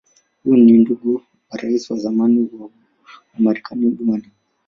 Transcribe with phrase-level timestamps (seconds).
[0.43, 2.69] Huyu ni ndugu wa Rais wa zamani wa
[3.39, 4.15] Marekani Bw.